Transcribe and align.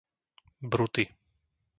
Bruty 0.71 1.05